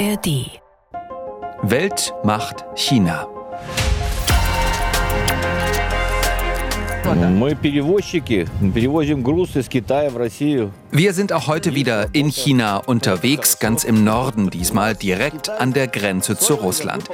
[0.00, 0.62] ARD.
[1.62, 3.28] Weltmacht China.
[10.90, 15.86] Wir sind auch heute wieder in China unterwegs, ganz im Norden diesmal, direkt an der
[15.86, 17.04] Grenze zu Russland.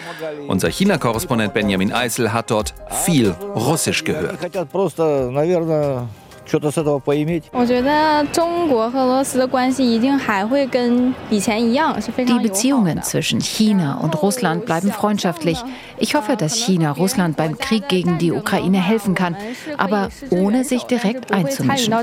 [0.47, 2.73] Unser China-Korrespondent Benjamin Eisel hat dort
[3.05, 4.39] viel Russisch gehört
[6.52, 7.46] что-то с этого поиметь.
[12.18, 15.58] Die Beziehungen zwischen China und Russland bleiben freundschaftlich.
[15.98, 19.38] Ich hoffe, dass China Russland beim Krieg gegen die Ukraine helfen kann,
[19.78, 21.94] aber ohne sich direkt einzumischen.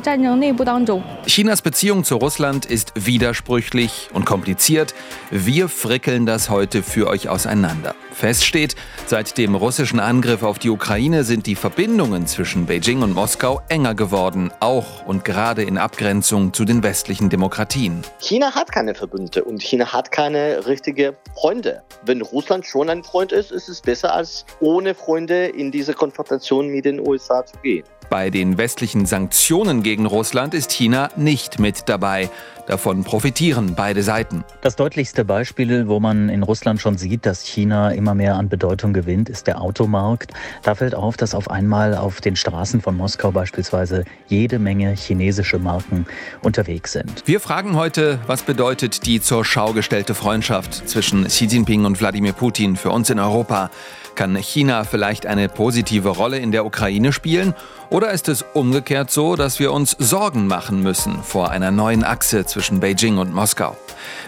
[1.27, 4.95] Chinas Beziehung zu Russland ist widersprüchlich und kompliziert.
[5.31, 7.95] Wir frickeln das heute für euch auseinander.
[8.19, 8.75] Fest steht,
[9.07, 13.95] seit dem russischen Angriff auf die Ukraine sind die Verbindungen zwischen Beijing und Moskau enger
[13.95, 18.02] geworden, auch und gerade in Abgrenzung zu den westlichen Demokratien.
[18.20, 21.84] China hat keine Verbündete und China hat keine richtigen Freunde.
[22.06, 26.68] Wenn Russland schon ein Freund ist, ist es besser als ohne Freunde in diese Konfrontation
[26.68, 27.86] mit den USA zu gehen.
[28.14, 32.30] Bei den westlichen Sanktionen gegen Russland ist China nicht mit dabei.
[32.68, 34.44] Davon profitieren beide Seiten.
[34.62, 38.94] Das deutlichste Beispiel, wo man in Russland schon sieht, dass China immer mehr an Bedeutung
[38.94, 40.32] gewinnt, ist der Automarkt.
[40.62, 45.58] Da fällt auf, dass auf einmal auf den Straßen von Moskau beispielsweise jede Menge chinesische
[45.58, 46.06] Marken
[46.44, 47.24] unterwegs sind.
[47.26, 52.34] Wir fragen heute, was bedeutet die zur Schau gestellte Freundschaft zwischen Xi Jinping und Wladimir
[52.34, 53.72] Putin für uns in Europa?
[54.16, 57.54] Kann China vielleicht eine positive Rolle in der Ukraine spielen?
[57.90, 62.46] Oder ist es umgekehrt so, dass wir uns Sorgen machen müssen vor einer neuen Achse
[62.46, 63.76] zwischen Beijing und Moskau?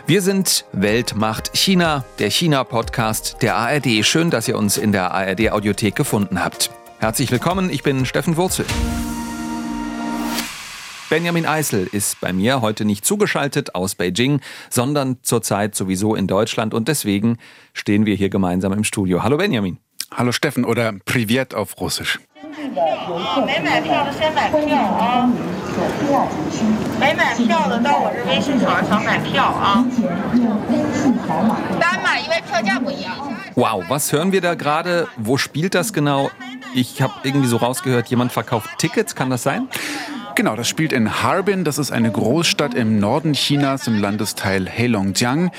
[0.08, 4.04] Wir sind Weltmacht China, der China-Podcast der ARD.
[4.04, 6.72] Schön, dass ihr uns in der ARD-Audiothek gefunden habt.
[7.00, 8.66] Herzlich willkommen, ich bin Steffen Wurzel.
[11.08, 16.74] Benjamin Eisel ist bei mir heute nicht zugeschaltet aus Beijing, sondern zurzeit sowieso in Deutschland
[16.74, 17.38] und deswegen
[17.74, 19.22] stehen wir hier gemeinsam im Studio.
[19.22, 19.78] Hallo Benjamin.
[20.12, 22.20] Hallo Steffen oder Privet auf Russisch.
[33.56, 35.08] Wow, was hören wir da gerade?
[35.18, 36.32] Wo spielt das genau?
[36.74, 39.68] Ich habe irgendwie so rausgehört, jemand verkauft Tickets, kann das sein?
[40.36, 41.64] Genau, das spielt in Harbin.
[41.64, 45.50] Das ist eine Großstadt im Norden Chinas im Landesteil Heilongjiang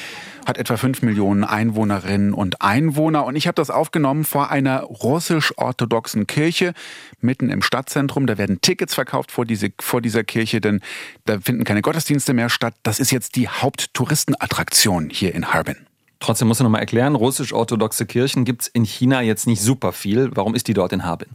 [0.47, 3.25] hat etwa fünf Millionen Einwohnerinnen und Einwohner.
[3.25, 6.73] Und ich habe das aufgenommen vor einer russisch-orthodoxen Kirche
[7.21, 8.27] mitten im Stadtzentrum.
[8.27, 10.81] Da werden Tickets verkauft vor, diese, vor dieser Kirche, denn
[11.25, 12.75] da finden keine Gottesdienste mehr statt.
[12.83, 15.87] Das ist jetzt die Haupttouristenattraktion hier in Harbin.
[16.21, 19.93] Trotzdem muss ich noch mal erklären, russisch-orthodoxe Kirchen gibt es in China jetzt nicht super
[19.93, 20.31] viel.
[20.35, 21.29] Warum ist die dort in Harbin?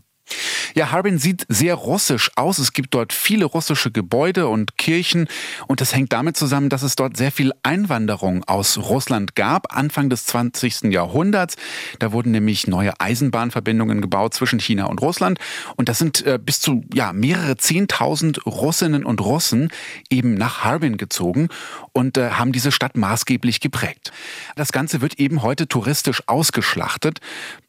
[0.74, 2.58] Ja, Harbin sieht sehr russisch aus.
[2.58, 5.28] Es gibt dort viele russische Gebäude und Kirchen
[5.68, 10.10] und das hängt damit zusammen, dass es dort sehr viel Einwanderung aus Russland gab, Anfang
[10.10, 10.84] des 20.
[10.92, 11.56] Jahrhunderts.
[12.00, 15.40] Da wurden nämlich neue Eisenbahnverbindungen gebaut zwischen China und Russland
[15.76, 19.70] und das sind äh, bis zu ja, mehrere Zehntausend Russinnen und Russen
[20.10, 21.50] eben nach Harbin gezogen
[21.94, 24.12] und äh, haben diese Stadt maßgeblich geprägt.
[24.56, 27.20] Das Ganze wird eben heute touristisch ausgeschlachtet.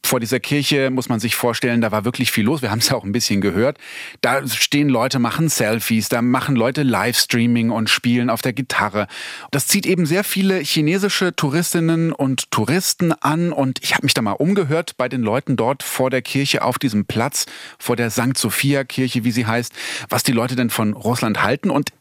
[0.05, 2.61] Vor dieser Kirche muss man sich vorstellen, da war wirklich viel los.
[2.61, 3.79] Wir haben es ja auch ein bisschen gehört.
[4.21, 9.07] Da stehen Leute, machen Selfies, da machen Leute Livestreaming und spielen auf der Gitarre.
[9.53, 13.53] Das zieht eben sehr viele chinesische Touristinnen und Touristen an.
[13.53, 16.79] Und ich habe mich da mal umgehört bei den Leuten dort vor der Kirche auf
[16.79, 17.47] diesem Platz,
[17.79, 18.37] vor der St.
[18.37, 19.73] Sophia Kirche, wie sie heißt,
[20.09, 21.71] was die Leute denn von Russland halten.
[21.71, 21.93] Und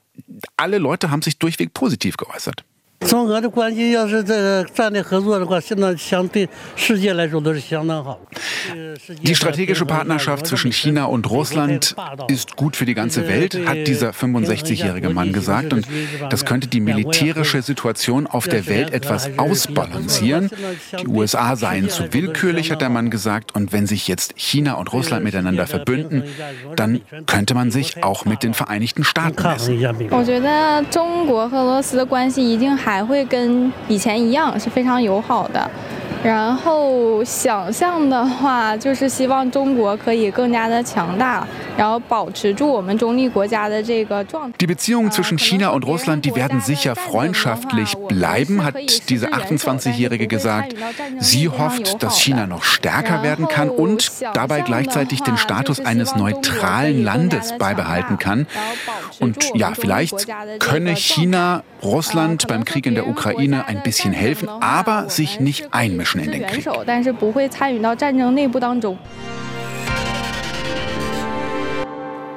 [0.57, 2.63] alle Leute haben sich durchweg positiv geäußert.
[9.23, 11.95] Die strategische Partnerschaft zwischen China und Russland
[12.27, 15.73] ist gut für die ganze Welt, hat dieser 65-jährige Mann gesagt.
[15.73, 15.87] Und
[16.29, 20.49] das könnte die militärische Situation auf der Welt etwas ausbalancieren.
[21.01, 23.55] Die USA seien zu willkürlich, hat der Mann gesagt.
[23.55, 26.23] Und wenn sich jetzt China und Russland miteinander verbünden,
[26.75, 29.79] dann könnte man sich auch mit den Vereinigten Staaten messen.
[32.91, 35.71] 还会跟以前一样是非常友好的。
[36.24, 41.46] 然后想象的话，就是希望中国可以更加的强大，
[41.76, 44.56] 然后保持住我们中立国家的这个状态。
[44.58, 48.74] Die Beziehungen zwischen China und Russland, die werden sicher freundschaftlich bleiben, hat
[49.08, 50.74] diese 28-Jährige gesagt.
[51.20, 57.04] Sie hofft, dass China noch stärker werden kann und dabei gleichzeitig den Status eines neutralen
[57.04, 58.48] Landes beibehalten kann.
[59.20, 60.26] Und ja, vielleicht
[60.58, 66.09] könne China Russland beim Krieg in der Ukraine ein bisschen helfen, aber sich nicht einmischen
[66.13, 66.63] einmischen in den Krieg.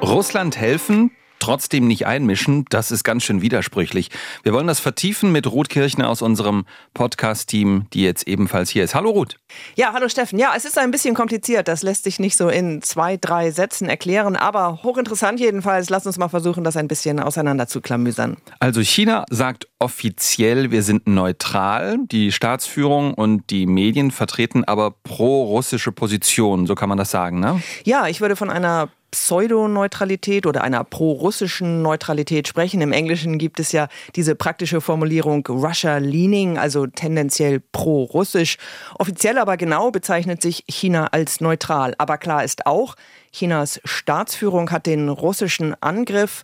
[0.01, 4.09] Russland helfen, trotzdem nicht einmischen, das ist ganz schön widersprüchlich.
[4.43, 8.95] Wir wollen das vertiefen mit Ruth Kirchner aus unserem Podcast-Team, die jetzt ebenfalls hier ist.
[8.95, 9.37] Hallo Ruth.
[9.75, 10.39] Ja, hallo Steffen.
[10.39, 11.67] Ja, es ist ein bisschen kompliziert.
[11.67, 15.89] Das lässt sich nicht so in zwei, drei Sätzen erklären, aber hochinteressant jedenfalls.
[15.89, 18.37] Lass uns mal versuchen, das ein bisschen auseinander zu klamüsern.
[18.59, 21.99] Also China sagt offiziell, wir sind neutral.
[22.11, 26.65] Die Staatsführung und die Medien vertreten aber pro-russische Positionen.
[26.65, 27.61] So kann man das sagen, ne?
[27.83, 32.81] Ja, ich würde von einer Pseudoneutralität oder einer pro-russischen Neutralität sprechen.
[32.81, 38.57] Im Englischen gibt es ja diese praktische Formulierung Russia leaning, also tendenziell pro-russisch.
[38.99, 41.95] Offiziell aber genau bezeichnet sich China als neutral.
[41.97, 42.95] Aber klar ist auch,
[43.31, 46.43] Chinas Staatsführung hat den russischen Angriff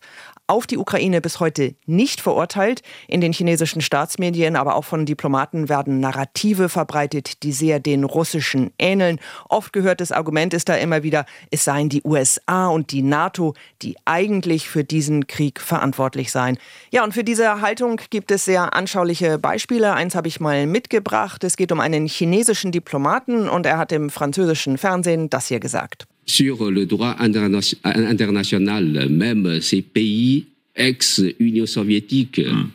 [0.51, 2.81] auf die Ukraine bis heute nicht verurteilt.
[3.07, 8.73] In den chinesischen Staatsmedien, aber auch von Diplomaten werden Narrative verbreitet, die sehr den russischen
[8.77, 9.21] ähneln.
[9.47, 13.95] Oft gehörtes Argument ist da immer wieder, es seien die USA und die NATO, die
[14.03, 16.57] eigentlich für diesen Krieg verantwortlich seien.
[16.91, 19.93] Ja, und für diese Haltung gibt es sehr anschauliche Beispiele.
[19.93, 21.45] Eins habe ich mal mitgebracht.
[21.45, 26.07] Es geht um einen chinesischen Diplomaten und er hat im französischen Fernsehen das hier gesagt.
[26.31, 30.45] Sur le droit international, même ces pays
[30.77, 32.69] ex-Union soviétique, mmh.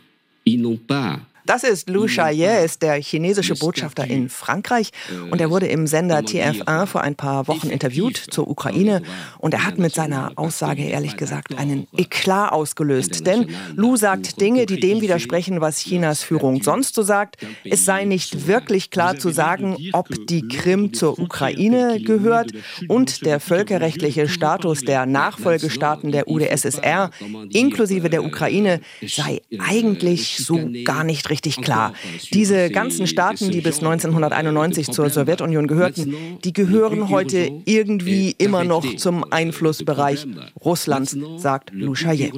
[0.45, 4.91] ils n'ont pas Das ist Lou Chaillet, ist der chinesische Botschafter in Frankreich.
[5.31, 9.01] Und er wurde im Sender TF1 vor ein paar Wochen interviewt zur Ukraine.
[9.39, 13.27] und er hat mit seiner Aussage ehrlich gesagt einen Eklat ausgelöst.
[13.27, 17.37] Denn Lou sagt Dinge, die dem widersprechen, was Chinas Führung sonst so sagt.
[17.65, 22.51] Es sei nicht wirklich klar zu sagen, ob die Krim zur Ukraine gehört
[22.89, 27.11] und der völkerrechtliche Status der Nachfolgestaaten der UdSSR
[27.51, 31.93] inklusive der Ukraine sei eigentlich so gar nicht richtig richtig klar.
[32.33, 38.97] Diese ganzen Staaten, die bis 1991 zur Sowjetunion gehörten, die gehören heute irgendwie immer noch
[38.97, 40.27] zum Einflussbereich
[40.65, 42.33] Russlands, sagt Lou Chayet.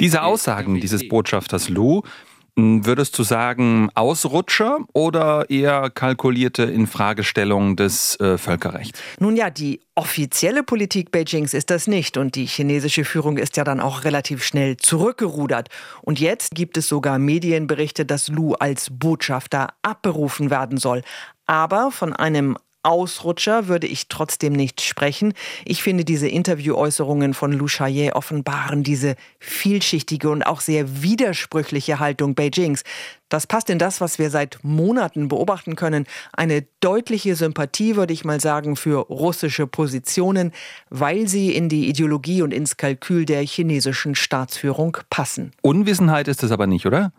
[0.00, 8.20] Diese Aussagen dieses Botschafters Lou hm, Würdest du sagen Ausrutscher oder eher kalkulierte Infragestellung des
[8.20, 9.00] äh, Völkerrechts?
[9.18, 13.64] Nun ja, die offizielle Politik Beijings ist das nicht und die chinesische Führung ist ja
[13.64, 15.70] dann auch relativ schnell zurückgerudert.
[16.02, 21.00] Und jetzt gibt es sogar Medienberichte, dass Lu als Botschafter abberufen werden soll.
[21.46, 25.34] Aber von einem Ausrutscher würde ich trotzdem nicht sprechen.
[25.64, 32.34] Ich finde, diese Interviewäußerungen von Lou Chayet offenbaren diese vielschichtige und auch sehr widersprüchliche Haltung
[32.34, 32.82] Beijings.
[33.28, 36.06] Das passt in das, was wir seit Monaten beobachten können.
[36.34, 40.52] Eine deutliche Sympathie, würde ich mal sagen, für russische Positionen,
[40.90, 45.52] weil sie in die Ideologie und ins Kalkül der chinesischen Staatsführung passen.
[45.62, 47.12] Unwissenheit ist es aber nicht, oder?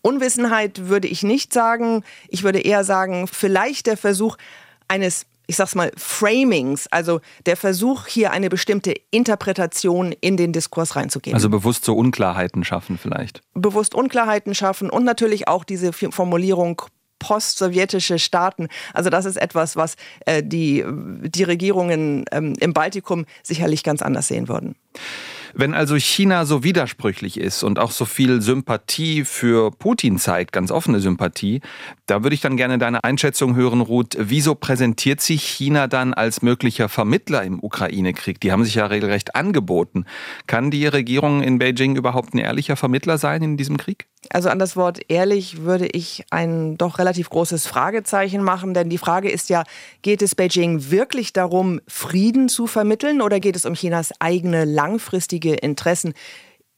[0.00, 2.02] Unwissenheit würde ich nicht sagen.
[2.28, 4.36] Ich würde eher sagen, vielleicht der Versuch,
[4.88, 10.96] eines ich sag's mal, Framings, also der Versuch, hier eine bestimmte Interpretation in den Diskurs
[10.96, 11.34] reinzugeben.
[11.34, 13.42] Also bewusst so Unklarheiten schaffen vielleicht.
[13.52, 16.82] Bewusst Unklarheiten schaffen und natürlich auch diese Formulierung
[17.18, 18.68] post-sowjetische Staaten.
[18.94, 19.96] Also das ist etwas, was
[20.26, 24.74] äh, die, die Regierungen ähm, im Baltikum sicherlich ganz anders sehen würden.
[25.54, 30.70] Wenn also China so widersprüchlich ist und auch so viel Sympathie für Putin zeigt, ganz
[30.70, 31.60] offene Sympathie,
[32.06, 34.16] da würde ich dann gerne deine Einschätzung hören, Ruth.
[34.18, 38.40] Wieso präsentiert sich China dann als möglicher Vermittler im Ukraine-Krieg?
[38.40, 40.04] Die haben sich ja regelrecht angeboten.
[40.46, 44.06] Kann die Regierung in Beijing überhaupt ein ehrlicher Vermittler sein in diesem Krieg?
[44.30, 48.98] Also an das Wort ehrlich würde ich ein doch relativ großes Fragezeichen machen, denn die
[48.98, 49.64] Frage ist ja,
[50.02, 55.54] geht es Beijing wirklich darum, Frieden zu vermitteln oder geht es um Chinas eigene langfristige
[55.54, 56.14] Interessen?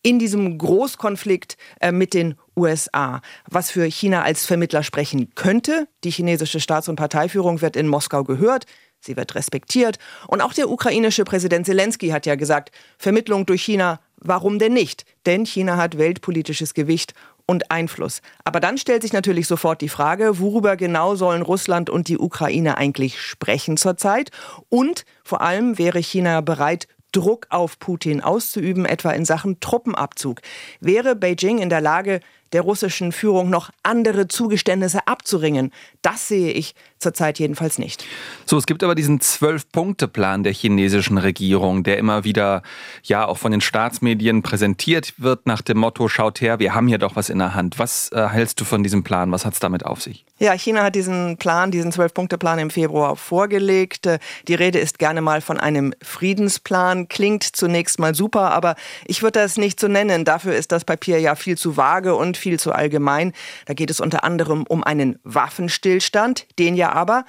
[0.04, 5.88] in diesem Großkonflikt äh, mit den USA, was für China als Vermittler sprechen könnte.
[6.04, 8.66] Die chinesische Staats- und Parteiführung wird in Moskau gehört.
[9.00, 9.98] Sie wird respektiert.
[10.28, 15.04] Und auch der ukrainische Präsident Zelensky hat ja gesagt, Vermittlung durch China, warum denn nicht?
[15.26, 17.14] Denn China hat weltpolitisches Gewicht
[17.46, 18.20] und Einfluss.
[18.44, 22.78] Aber dann stellt sich natürlich sofort die Frage, worüber genau sollen Russland und die Ukraine
[22.78, 24.30] eigentlich sprechen zurzeit?
[24.68, 30.40] Und vor allem wäre China bereit, Druck auf Putin auszuüben, etwa in Sachen Truppenabzug.
[30.80, 32.20] Wäre Beijing in der Lage,
[32.54, 35.72] der russischen Führung noch andere Zugeständnisse abzuringen.
[36.02, 38.06] Das sehe ich zurzeit jedenfalls nicht.
[38.46, 42.62] So, es gibt aber diesen Zwölf-Punkte-Plan der chinesischen Regierung, der immer wieder
[43.02, 46.98] ja auch von den Staatsmedien präsentiert wird nach dem Motto, schaut her, wir haben hier
[46.98, 47.78] doch was in der Hand.
[47.78, 49.32] Was äh, hältst du von diesem Plan?
[49.32, 50.24] Was hat es damit auf sich?
[50.38, 54.08] Ja, China hat diesen Plan, diesen Zwölf-Punkte-Plan im Februar vorgelegt.
[54.48, 57.08] Die Rede ist gerne mal von einem Friedensplan.
[57.08, 60.24] Klingt zunächst mal super, aber ich würde das nicht so nennen.
[60.24, 63.32] Dafür ist das Papier ja viel zu vage und viel zu allgemein.
[63.64, 67.24] Da geht es unter anderem um einen Waffenstillstand, den ja aber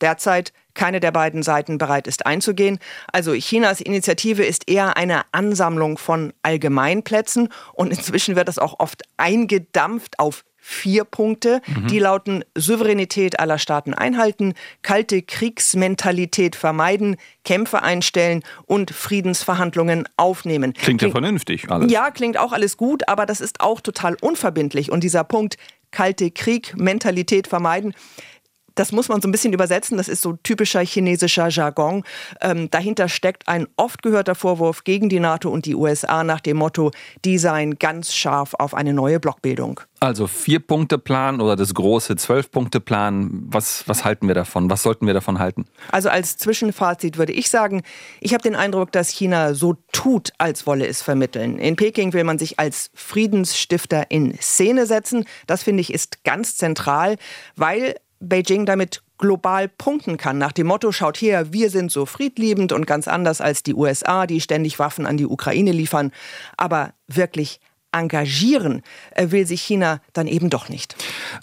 [0.00, 2.78] derzeit keine der beiden Seiten bereit ist einzugehen.
[3.12, 9.02] Also Chinas Initiative ist eher eine Ansammlung von Allgemeinplätzen und inzwischen wird das auch oft
[9.16, 11.60] eingedampft auf vier Punkte.
[11.66, 11.86] Mhm.
[11.88, 20.72] Die lauten Souveränität aller Staaten einhalten, kalte Kriegsmentalität vermeiden, Kämpfe einstellen und Friedensverhandlungen aufnehmen.
[20.72, 21.92] Klingt ja vernünftig alles.
[21.92, 24.90] Ja, klingt auch alles gut, aber das ist auch total unverbindlich.
[24.90, 25.58] Und dieser Punkt,
[25.90, 27.92] kalte Krieg, Mentalität vermeiden,
[28.74, 29.96] das muss man so ein bisschen übersetzen.
[29.96, 32.04] Das ist so typischer chinesischer Jargon.
[32.40, 36.56] Ähm, dahinter steckt ein oft gehörter Vorwurf gegen die NATO und die USA nach dem
[36.56, 36.90] Motto,
[37.24, 39.80] die seien ganz scharf auf eine neue Blockbildung.
[40.00, 43.30] Also Vier-Punkte-Plan oder das große Zwölf-Punkte-Plan.
[43.46, 44.68] Was, was halten wir davon?
[44.68, 45.64] Was sollten wir davon halten?
[45.92, 47.82] Also als Zwischenfazit würde ich sagen,
[48.20, 51.58] ich habe den Eindruck, dass China so tut, als wolle es vermitteln.
[51.58, 55.24] In Peking will man sich als Friedensstifter in Szene setzen.
[55.46, 57.16] Das finde ich ist ganz zentral,
[57.56, 60.38] weil Beijing damit global punkten kann.
[60.38, 64.26] Nach dem Motto, schaut her, wir sind so friedliebend und ganz anders als die USA,
[64.26, 66.12] die ständig Waffen an die Ukraine liefern.
[66.56, 67.60] Aber wirklich
[67.94, 68.82] engagieren
[69.12, 70.96] äh, will sich China dann eben doch nicht.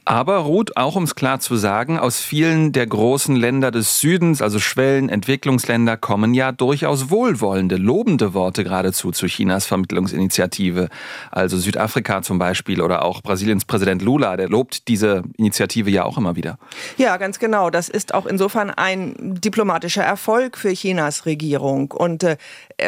[0.06, 4.42] Aber Ruth, auch um es klar zu sagen, aus vielen der großen Länder des Südens,
[4.42, 10.90] also Schwellen, Entwicklungsländer, kommen ja durchaus wohlwollende, lobende Worte geradezu zu Chinas Vermittlungsinitiative.
[11.32, 16.18] Also Südafrika zum Beispiel oder auch Brasiliens Präsident Lula, der lobt diese Initiative ja auch
[16.18, 16.58] immer wieder.
[16.98, 17.70] Ja, ganz genau.
[17.70, 21.92] Das ist auch insofern ein diplomatischer Erfolg für Chinas Regierung.
[21.92, 22.38] Und äh,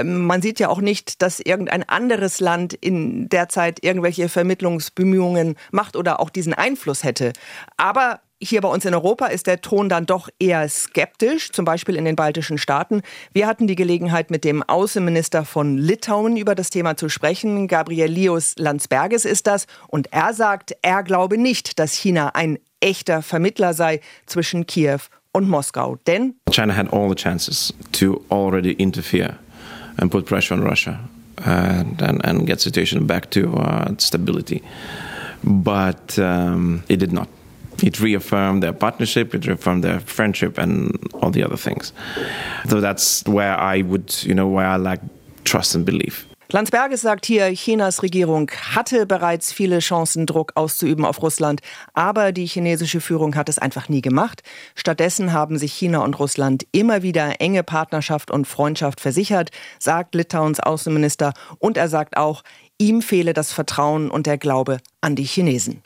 [0.03, 5.95] man sieht ja auch nicht, dass irgendein anderes Land in der Zeit irgendwelche Vermittlungsbemühungen macht
[5.95, 7.33] oder auch diesen Einfluss hätte.
[7.77, 11.95] Aber hier bei uns in Europa ist der Ton dann doch eher skeptisch, zum Beispiel
[11.95, 13.01] in den baltischen Staaten.
[13.31, 17.67] Wir hatten die Gelegenheit, mit dem Außenminister von Litauen über das Thema zu sprechen.
[17.67, 19.65] Gabriel Lius Landsbergis ist das.
[19.88, 25.00] Und er sagt, er glaube nicht, dass China ein echter Vermittler sei zwischen Kiew
[25.31, 25.97] und Moskau.
[26.05, 29.38] Denn China had all the chances to already interfere
[29.97, 31.00] and put pressure on Russia
[31.45, 34.63] and, and, and get situation back to uh, stability.
[35.43, 37.27] But um, it did not.
[37.81, 41.91] It reaffirmed their partnership, it reaffirmed their friendship, and all the other things.
[42.69, 45.01] So that's where I would, you know, where I lack
[45.43, 46.25] trust and belief.
[46.53, 51.62] Landsbergis sagt hier, Chinas Regierung hatte bereits viele Chancen, Druck auszuüben auf Russland,
[51.95, 54.43] aber die chinesische Führung hat es einfach nie gemacht.
[54.75, 60.60] Stattdessen haben sich China und Russland immer wieder enge Partnerschaft und Freundschaft versichert, sagt Litauens
[60.60, 62.43] Außenminister, und er sagt auch,
[62.77, 65.81] ihm fehle das Vertrauen und der Glaube an die Chinesen.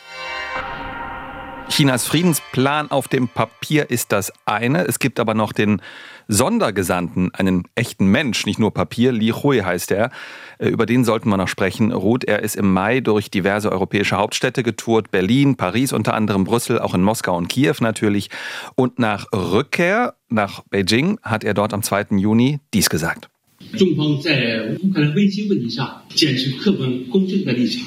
[1.69, 4.85] Chinas Friedensplan auf dem Papier ist das eine.
[4.85, 5.81] Es gibt aber noch den
[6.28, 9.12] Sondergesandten, einen echten Mensch, nicht nur Papier.
[9.12, 10.10] Li Hui heißt er.
[10.58, 11.92] Äh, über den sollten wir noch sprechen.
[11.92, 15.10] Ruth, er ist im Mai durch diverse europäische Hauptstädte getourt.
[15.10, 18.30] Berlin, Paris unter anderem, Brüssel, auch in Moskau und Kiew natürlich.
[18.74, 22.06] Und nach Rückkehr nach Beijing hat er dort am 2.
[22.16, 23.28] Juni dies gesagt.
[23.76, 27.86] 中方在乌克兰危机问题上坚持客观公正的立场。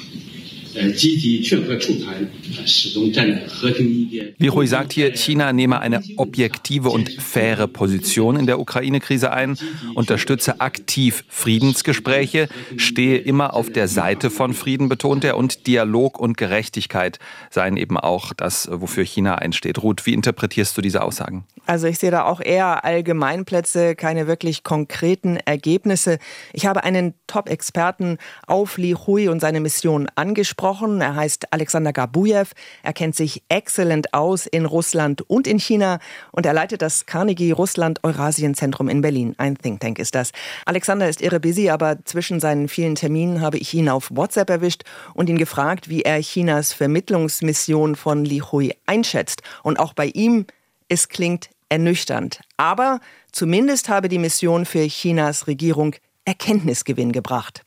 [4.37, 9.57] Lihui sagt hier, China nehme eine objektive und faire Position in der Ukraine-Krise ein,
[9.95, 12.47] unterstütze aktiv Friedensgespräche,
[12.77, 17.97] stehe immer auf der Seite von Frieden, betont er, und Dialog und Gerechtigkeit seien eben
[17.97, 19.83] auch das, wofür China einsteht.
[19.83, 21.45] Ruth, wie interpretierst du diese Aussagen?
[21.65, 26.17] Also ich sehe da auch eher Allgemeinplätze, keine wirklich konkreten Ergebnisse.
[26.53, 31.01] Ich habe einen Top-Experten auf Li Hui und seine Mission angesprochen gesprochen.
[31.01, 32.45] Er heißt Alexander Gabujew.
[32.83, 35.97] Er kennt sich exzellent aus in Russland und in China
[36.31, 39.33] und er leitet das Carnegie Russland Eurasien Zentrum in Berlin.
[39.39, 40.31] Ein Think Tank ist das.
[40.67, 44.83] Alexander ist irre busy, aber zwischen seinen vielen Terminen habe ich ihn auf WhatsApp erwischt
[45.15, 49.41] und ihn gefragt, wie er Chinas Vermittlungsmission von Li Hui einschätzt.
[49.63, 50.45] Und auch bei ihm,
[50.89, 52.41] es klingt ernüchternd.
[52.57, 52.99] Aber
[53.31, 57.63] zumindest habe die Mission für Chinas Regierung Erkenntnisgewinn gebracht.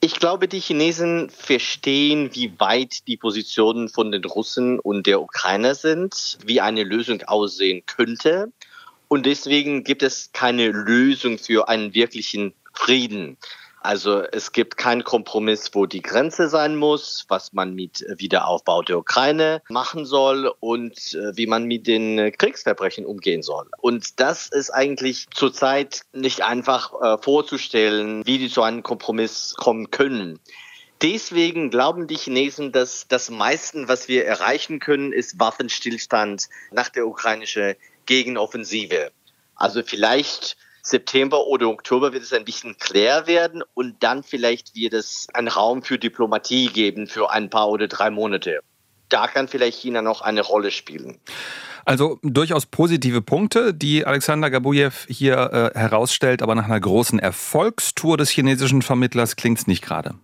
[0.00, 5.74] Ich glaube, die Chinesen verstehen, wie weit die Positionen von den Russen und der Ukrainer
[5.74, 8.52] sind, wie eine Lösung aussehen könnte.
[9.08, 13.36] Und deswegen gibt es keine Lösung für einen wirklichen Frieden.
[13.82, 18.98] Also es gibt keinen Kompromiss, wo die Grenze sein muss, was man mit Wiederaufbau der
[18.98, 23.70] Ukraine machen soll und äh, wie man mit den Kriegsverbrechen umgehen soll.
[23.78, 29.90] Und das ist eigentlich zurzeit nicht einfach äh, vorzustellen, wie die zu einem Kompromiss kommen
[29.90, 30.38] können.
[31.00, 37.06] Deswegen glauben die Chinesen, dass das meiste, was wir erreichen können, ist Waffenstillstand nach der
[37.06, 39.10] ukrainischen Gegenoffensive.
[39.54, 44.94] Also vielleicht September oder Oktober wird es ein bisschen klar werden und dann vielleicht wird
[44.94, 48.60] es einen Raum für Diplomatie geben für ein paar oder drei Monate.
[49.08, 51.18] Da kann vielleicht China noch eine Rolle spielen.
[51.84, 58.16] Also durchaus positive Punkte, die Alexander Gabujew hier äh, herausstellt, aber nach einer großen Erfolgstour
[58.16, 60.14] des chinesischen Vermittlers klingt es nicht gerade.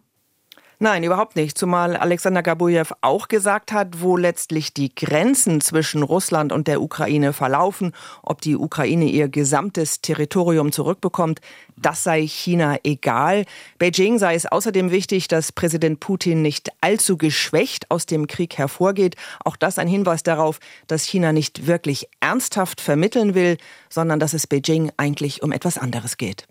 [0.79, 1.57] Nein, überhaupt nicht.
[1.57, 7.33] Zumal Alexander Gabujew auch gesagt hat, wo letztlich die Grenzen zwischen Russland und der Ukraine
[7.33, 7.93] verlaufen,
[8.23, 11.41] ob die Ukraine ihr gesamtes Territorium zurückbekommt,
[11.77, 13.47] das sei China egal.
[13.79, 19.17] Beijing sei es außerdem wichtig, dass Präsident Putin nicht allzu geschwächt aus dem Krieg hervorgeht.
[19.45, 23.57] Auch das ein Hinweis darauf, dass China nicht wirklich ernsthaft vermitteln will,
[23.89, 26.47] sondern dass es Beijing eigentlich um etwas anderes geht.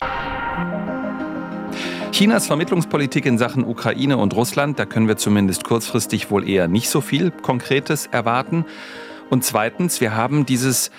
[2.15, 6.87] Chinas Vermittlungspolitik in Sachen Ukraine und Russland, da können wir zumindest kurzfristig wohl eher nicht
[6.87, 8.63] so viel Konkretes erwarten.
[9.29, 10.91] Und zweitens, wir haben dieses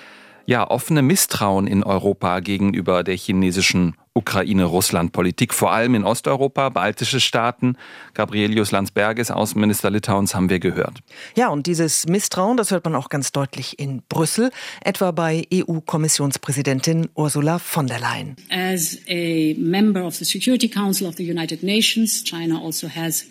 [0.45, 7.77] ja, offene Misstrauen in Europa gegenüber der chinesischen Ukraine-Russland-Politik, vor allem in Osteuropa, baltische Staaten.
[8.13, 10.99] Gabrielius Landsbergis, Außenminister Litauens, haben wir gehört.
[11.35, 14.51] Ja, und dieses Misstrauen, das hört man auch ganz deutlich in Brüssel,
[14.83, 18.35] etwa bei EU-Kommissionspräsidentin Ursula von der Leyen.
[18.49, 23.25] As a member of the Security Council of the United Nations, China also has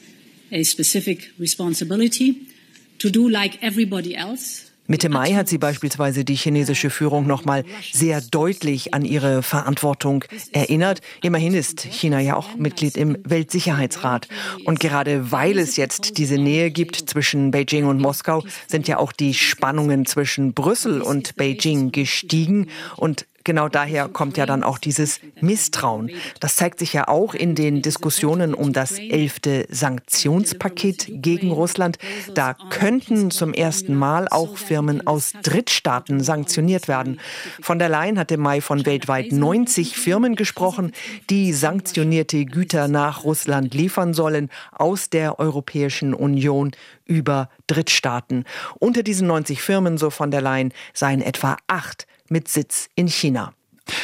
[0.52, 2.46] a specific responsibility
[3.00, 8.20] to do like everybody else Mitte Mai hat sie beispielsweise die chinesische Führung nochmal sehr
[8.20, 11.00] deutlich an ihre Verantwortung erinnert.
[11.22, 14.28] Immerhin ist China ja auch Mitglied im Weltsicherheitsrat.
[14.64, 19.12] Und gerade weil es jetzt diese Nähe gibt zwischen Beijing und Moskau, sind ja auch
[19.12, 22.68] die Spannungen zwischen Brüssel und Beijing gestiegen.
[22.96, 26.10] Und genau daher kommt ja dann auch dieses Misstrauen.
[26.40, 31.96] Das zeigt sich ja auch in den Diskussionen um das elfte Sanktionspaket gegen Russland.
[32.34, 37.20] Da könnten zum ersten Mal auch Firmen aus Drittstaaten sanktioniert werden.
[37.62, 40.92] Von der Leyen hat im Mai von weltweit 90 Firmen gesprochen,
[41.30, 46.72] die sanktionierte Güter nach Russland liefern sollen aus der Europäischen Union
[47.04, 48.44] über Drittstaaten.
[48.80, 53.52] Unter diesen 90 Firmen, so von der Leyen, seien etwa acht mit Sitz in China.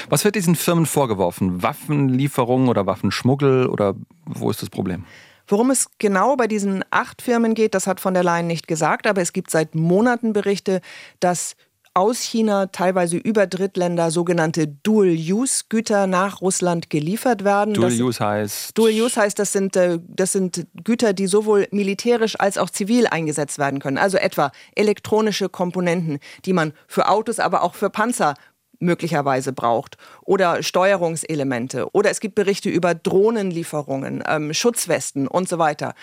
[0.09, 1.63] Was wird diesen Firmen vorgeworfen?
[1.63, 5.05] Waffenlieferungen oder Waffenschmuggel oder wo ist das Problem?
[5.49, 9.07] Worum es genau bei diesen acht Firmen geht, das hat von der Leyen nicht gesagt,
[9.07, 10.81] aber es gibt seit Monaten Berichte,
[11.21, 11.57] dass
[11.95, 17.75] aus China teilweise über Drittländer sogenannte Dual-Use-Güter nach Russland geliefert werden.
[17.75, 18.79] Dual-Use heißt?
[18.79, 23.59] Dual-Use heißt, das sind, äh, das sind Güter, die sowohl militärisch als auch zivil eingesetzt
[23.59, 23.99] werden können.
[23.99, 28.35] Also etwa elektronische Komponenten, die man für Autos, aber auch für Panzer
[28.83, 35.95] möglicherweise braucht oder Steuerungselemente oder es gibt Berichte über Drohnenlieferungen, ähm, Schutzwesten und so weiter.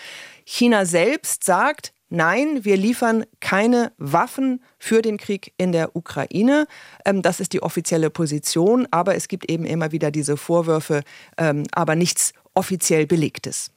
[0.44, 6.66] China selbst sagt, nein, wir liefern keine Waffen für den Krieg in der Ukraine.
[7.04, 11.02] Ähm, das ist die offizielle Position, aber es gibt eben immer wieder diese Vorwürfe,
[11.38, 13.70] ähm, aber nichts offiziell Belegtes.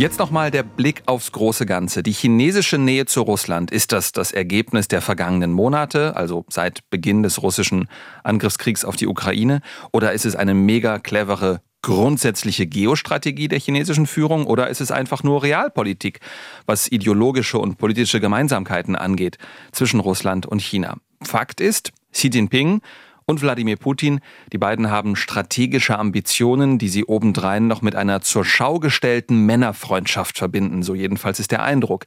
[0.00, 2.02] Jetzt nochmal der Blick aufs große Ganze.
[2.02, 7.22] Die chinesische Nähe zu Russland, ist das das Ergebnis der vergangenen Monate, also seit Beginn
[7.22, 7.86] des russischen
[8.24, 9.60] Angriffskriegs auf die Ukraine,
[9.92, 15.22] oder ist es eine mega clevere grundsätzliche Geostrategie der chinesischen Führung oder ist es einfach
[15.22, 16.20] nur Realpolitik,
[16.66, 19.38] was ideologische und politische Gemeinsamkeiten angeht
[19.72, 20.96] zwischen Russland und China?
[21.22, 22.80] Fakt ist, Xi Jinping
[23.26, 24.20] und Wladimir Putin,
[24.52, 30.36] die beiden haben strategische Ambitionen, die sie obendrein noch mit einer zur Schau gestellten Männerfreundschaft
[30.36, 32.06] verbinden, so jedenfalls ist der Eindruck.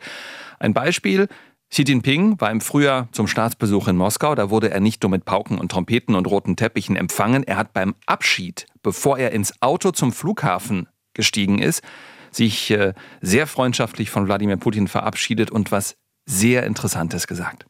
[0.60, 1.28] Ein Beispiel,
[1.74, 4.36] Xi Jinping war im Frühjahr zum Staatsbesuch in Moskau.
[4.36, 7.44] Da wurde er nicht nur mit Pauken und Trompeten und roten Teppichen empfangen.
[7.44, 11.82] Er hat beim Abschied, bevor er ins Auto zum Flughafen gestiegen ist,
[12.30, 15.96] sich äh, sehr freundschaftlich von Wladimir Putin verabschiedet und was
[16.28, 17.66] sehr Interessantes gesagt.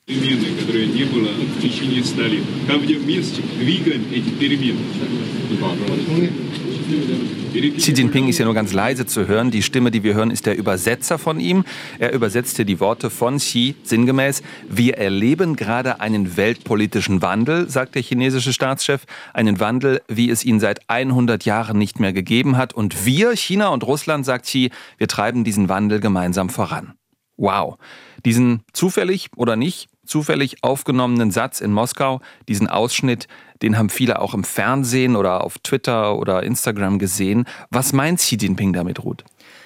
[7.77, 9.51] Xi Jinping ist ja nur ganz leise zu hören.
[9.51, 11.65] Die Stimme, die wir hören, ist der Übersetzer von ihm.
[11.99, 14.41] Er übersetzte die Worte von Xi sinngemäß.
[14.69, 19.05] Wir erleben gerade einen weltpolitischen Wandel, sagt der chinesische Staatschef.
[19.33, 22.73] Einen Wandel, wie es ihn seit 100 Jahren nicht mehr gegeben hat.
[22.73, 26.93] Und wir, China und Russland, sagt Xi, wir treiben diesen Wandel gemeinsam voran.
[27.37, 27.77] Wow.
[28.25, 33.27] Diesen zufällig oder nicht zufällig aufgenommenen Satz in Moskau, diesen Ausschnitt,
[33.61, 37.45] den haben viele auch im Fernsehen oder auf Twitter oder Instagram gesehen.
[37.69, 39.23] Was meint Xi Jinping damit, Ruth?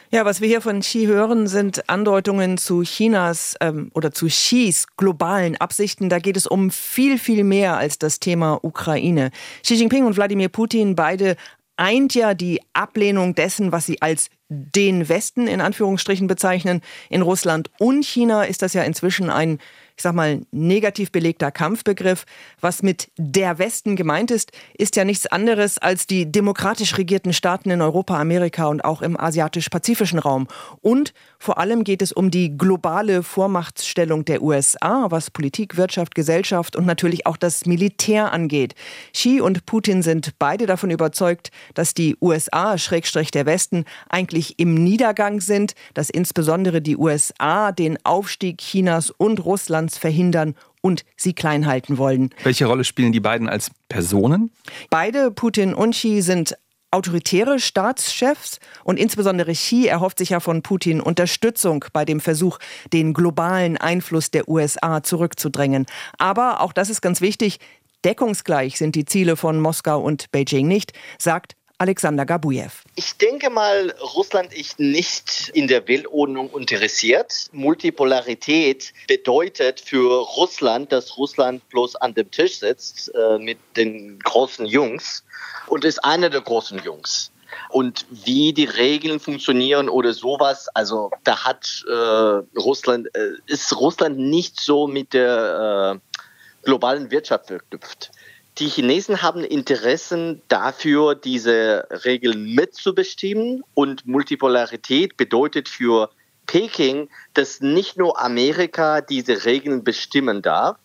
[0.09, 4.87] Ja, was wir hier von Xi hören, sind Andeutungen zu Chinas ähm, oder zu Xis
[4.95, 6.07] globalen Absichten.
[6.07, 9.31] Da geht es um viel, viel mehr als das Thema Ukraine.
[9.63, 11.35] Xi Jinping und Wladimir Putin beide
[11.75, 16.81] eint ja die Ablehnung dessen, was sie als den Westen in Anführungsstrichen bezeichnen.
[17.09, 19.59] In Russland und China ist das ja inzwischen ein
[19.97, 22.25] ich sag mal, negativ belegter Kampfbegriff.
[22.61, 27.71] Was mit der Westen gemeint ist, ist ja nichts anderes als die demokratisch regierten Staaten
[27.71, 30.47] in Europa, Amerika und auch im asiatisch-pazifischen Raum.
[30.81, 36.75] Und vor allem geht es um die globale Vormachtstellung der USA, was Politik, Wirtschaft, Gesellschaft
[36.75, 38.75] und natürlich auch das Militär angeht.
[39.13, 44.75] Xi und Putin sind beide davon überzeugt, dass die USA, Schrägstrich der Westen, eigentlich im
[44.75, 51.67] Niedergang sind, dass insbesondere die USA den Aufstieg Chinas und Russlands verhindern und sie klein
[51.67, 52.31] halten wollen.
[52.43, 54.51] Welche Rolle spielen die beiden als Personen?
[54.89, 56.57] Beide, Putin und Xi, sind
[56.91, 62.59] autoritäre Staatschefs und insbesondere Xi erhofft sich ja von Putin Unterstützung bei dem Versuch,
[62.93, 65.85] den globalen Einfluss der USA zurückzudrängen.
[66.17, 67.59] Aber auch das ist ganz wichtig,
[68.05, 72.71] deckungsgleich sind die Ziele von Moskau und Beijing nicht, sagt Alexander Gabujew.
[72.95, 77.49] Ich denke mal, Russland ist nicht in der Weltordnung interessiert.
[77.51, 84.65] Multipolarität bedeutet für Russland, dass Russland bloß an dem Tisch sitzt äh, mit den großen
[84.65, 85.23] Jungs
[85.67, 87.31] und ist einer der großen Jungs.
[87.69, 94.17] Und wie die Regeln funktionieren oder sowas, also da hat äh, Russland, äh, ist Russland
[94.17, 96.17] nicht so mit der äh,
[96.63, 98.11] globalen Wirtschaft verknüpft.
[98.59, 106.09] Die Chinesen haben Interessen dafür, diese Regeln mitzubestimmen und Multipolarität bedeutet für
[106.47, 110.77] Peking, dass nicht nur Amerika diese Regeln bestimmen darf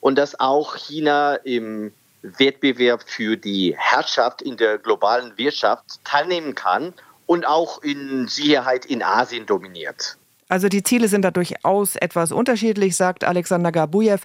[0.00, 6.94] und dass auch China im Wettbewerb für die Herrschaft in der globalen Wirtschaft teilnehmen kann
[7.26, 10.16] und auch in Sicherheit in Asien dominiert.
[10.48, 14.18] Also die Ziele sind da durchaus etwas unterschiedlich, sagt Alexander Gabujew.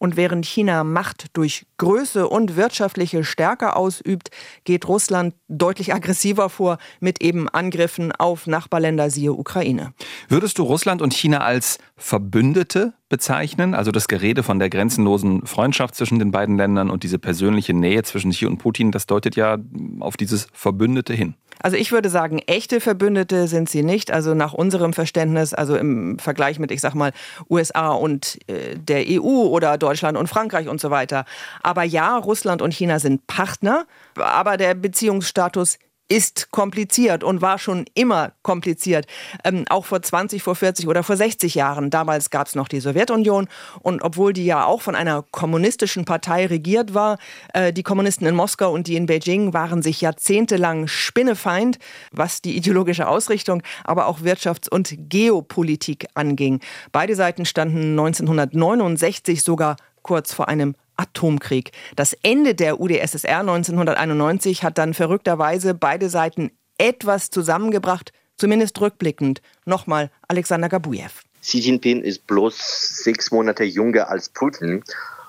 [0.00, 4.30] Und während China Macht durch Größe und wirtschaftliche Stärke ausübt,
[4.64, 9.92] geht Russland deutlich aggressiver vor mit eben Angriffen auf Nachbarländer, siehe Ukraine.
[10.28, 13.74] Würdest du Russland und China als Verbündete bezeichnen?
[13.74, 18.02] Also das Gerede von der grenzenlosen Freundschaft zwischen den beiden Ländern und diese persönliche Nähe
[18.04, 19.58] zwischen Xi und Putin, das deutet ja
[19.98, 21.34] auf dieses Verbündete hin.
[21.62, 24.10] Also ich würde sagen, echte Verbündete sind sie nicht.
[24.10, 27.12] Also nach unserem Verständnis, also im Vergleich mit, ich sag mal,
[27.50, 31.26] USA und äh, der EU oder Deutschland und Frankreich und so weiter.
[31.62, 35.78] Aber ja, Russland und China sind Partner, aber der Beziehungsstatus
[36.10, 39.06] ist kompliziert und war schon immer kompliziert.
[39.44, 41.88] Ähm, auch vor 20, vor 40 oder vor 60 Jahren.
[41.88, 43.46] Damals gab es noch die Sowjetunion.
[43.80, 47.18] Und obwohl die ja auch von einer kommunistischen Partei regiert war,
[47.54, 51.78] äh, die Kommunisten in Moskau und die in Beijing waren sich jahrzehntelang Spinnefeind,
[52.10, 56.60] was die ideologische Ausrichtung, aber auch Wirtschafts- und Geopolitik anging.
[56.90, 61.72] Beide Seiten standen 1969 sogar kurz vor einem Atomkrieg.
[61.96, 69.40] Das Ende der UdSSR 1991 hat dann verrückterweise beide Seiten etwas zusammengebracht, zumindest rückblickend.
[69.64, 71.10] Nochmal Alexander Gabujew.
[71.42, 74.84] Xi Jinping ist bloß sechs Monate jünger als Putin.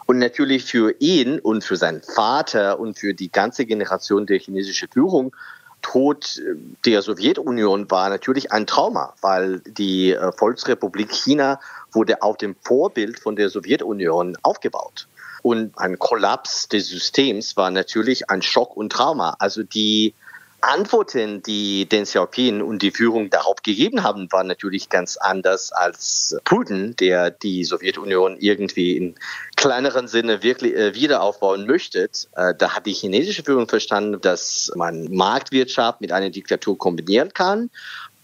[0.07, 4.89] Und natürlich für ihn und für seinen Vater und für die ganze Generation der chinesischen
[4.89, 5.33] Führung
[5.81, 6.41] Tod
[6.85, 11.59] der Sowjetunion war natürlich ein Trauma, weil die äh, Volksrepublik China
[11.91, 15.07] wurde auf dem Vorbild von der Sowjetunion aufgebaut.
[15.41, 19.35] Und ein Kollaps des Systems war natürlich ein Schock und Trauma.
[19.39, 20.13] Also die
[20.61, 26.37] Antworten, die Deng Xiaoping und die Führung darauf gegeben haben, waren natürlich ganz anders als
[26.43, 29.15] Putin, der die Sowjetunion irgendwie in
[29.55, 32.09] kleineren Sinne wirklich äh, wieder aufbauen möchte.
[32.35, 37.71] Äh, da hat die chinesische Führung verstanden, dass man Marktwirtschaft mit einer Diktatur kombinieren kann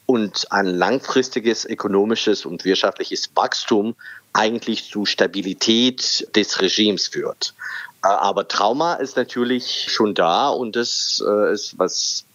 [0.06, 3.96] und ein langfristiges ökonomisches und wirtschaftliches Wachstum
[4.34, 7.54] eigentlich zu Stabilität des Regimes führt.
[8.04, 12.26] Äh, aber Trauma ist natürlich schon da und das äh, ist, was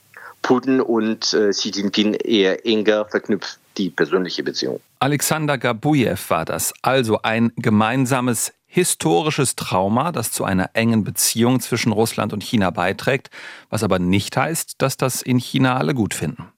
[0.42, 4.80] Putin und äh, Xi Jinping eher enger verknüpft, die persönliche Beziehung.
[4.98, 11.92] Alexander Gabujew war das, also ein gemeinsames historisches Trauma, das zu einer engen Beziehung zwischen
[11.92, 13.30] Russland und China beiträgt,
[13.70, 16.52] was aber nicht heißt, dass das in China alle gut finden.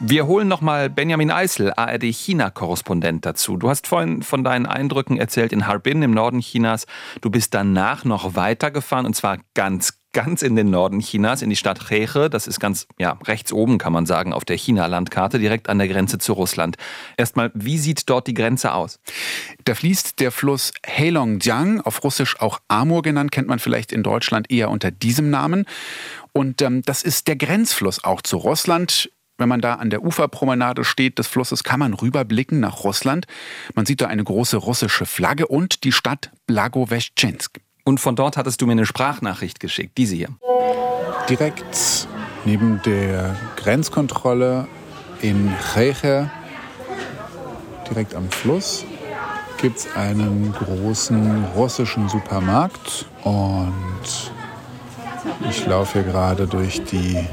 [0.00, 3.56] Wir holen nochmal Benjamin Eisel, ARD-China-Korrespondent dazu.
[3.56, 6.86] Du hast vorhin von deinen Eindrücken erzählt in Harbin im Norden Chinas.
[7.20, 11.56] Du bist danach noch weitergefahren und zwar ganz, ganz in den Norden Chinas, in die
[11.56, 12.30] Stadt Reche.
[12.30, 15.88] Das ist ganz, ja, rechts oben kann man sagen, auf der China-Landkarte, direkt an der
[15.88, 16.76] Grenze zu Russland.
[17.16, 19.00] Erstmal, wie sieht dort die Grenze aus?
[19.64, 24.48] Da fließt der Fluss Heilongjiang, auf Russisch auch Amur genannt, kennt man vielleicht in Deutschland
[24.48, 25.66] eher unter diesem Namen.
[26.32, 29.10] Und ähm, das ist der Grenzfluss auch zu Russland.
[29.38, 33.26] Wenn man da an der Uferpromenade steht des Flusses, kann man rüberblicken nach Russland.
[33.74, 37.60] Man sieht da eine große russische Flagge und die Stadt Blagoveschensk.
[37.84, 40.28] Und von dort hattest du mir eine Sprachnachricht geschickt, diese hier.
[41.28, 42.08] Direkt
[42.44, 44.66] neben der Grenzkontrolle
[45.22, 46.28] in Reche
[47.88, 48.84] direkt am Fluss,
[49.60, 53.06] gibt es einen großen russischen Supermarkt.
[53.22, 54.32] Und
[55.48, 57.24] ich laufe hier gerade durch die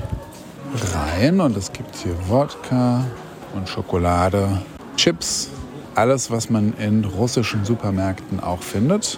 [0.84, 3.06] Reihen und es gibt hier Wodka
[3.54, 4.62] und Schokolade,
[4.98, 5.50] Chips,
[5.96, 9.18] alles, was man in russischen Supermärkten auch findet,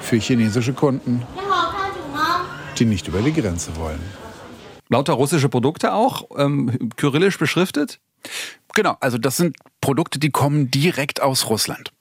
[0.00, 1.22] für chinesische Kunden,
[2.78, 4.00] die nicht über die Grenze wollen.
[4.88, 8.00] Lauter russische Produkte auch, ähm, kyrillisch beschriftet?
[8.74, 11.92] Genau, also das sind Produkte, die kommen direkt aus Russland.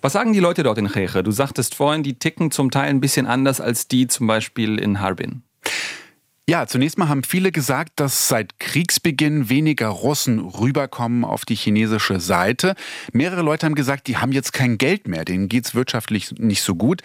[0.00, 1.22] Was sagen die Leute dort in Cheche?
[1.22, 5.00] Du sagtest vorhin, die ticken zum Teil ein bisschen anders als die zum Beispiel in
[5.00, 5.42] Harbin.
[6.50, 12.18] Ja, zunächst mal haben viele gesagt, dass seit Kriegsbeginn weniger Russen rüberkommen auf die chinesische
[12.18, 12.74] Seite.
[13.12, 16.74] Mehrere Leute haben gesagt, die haben jetzt kein Geld mehr, denen geht's wirtschaftlich nicht so
[16.74, 17.02] gut.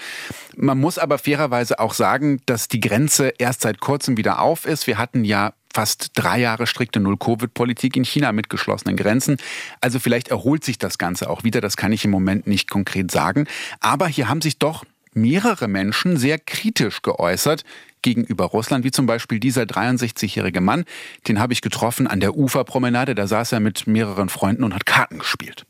[0.57, 4.87] Man muss aber fairerweise auch sagen, dass die Grenze erst seit kurzem wieder auf ist.
[4.87, 9.37] Wir hatten ja fast drei Jahre strikte Null-Covid-Politik in China mit geschlossenen Grenzen.
[9.79, 13.11] Also vielleicht erholt sich das Ganze auch wieder, das kann ich im Moment nicht konkret
[13.11, 13.45] sagen.
[13.79, 17.63] Aber hier haben sich doch mehrere Menschen sehr kritisch geäußert
[18.05, 20.85] gegenüber Russland, wie zum Beispiel dieser 63-jährige Mann,
[21.27, 24.85] den habe ich getroffen an der Uferpromenade, da saß er mit mehreren Freunden und hat
[24.85, 25.65] Karten gespielt.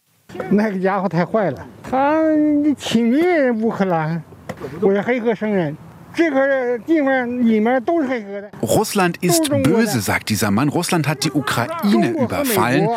[8.61, 10.69] Russland ist böse, sagt dieser Mann.
[10.69, 12.89] Russland hat die Ukraine überfallen.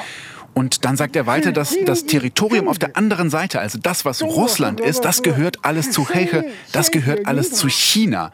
[0.55, 4.22] Und dann sagt er weiter, dass das Territorium auf der anderen Seite, also das, was
[4.22, 8.33] Russland ist, das gehört alles zu Heche, das gehört alles zu China.